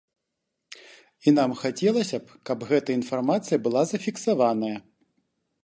[1.27, 4.75] І нам хацелася б, каб гэтая інфармацыя была зафіксаваная.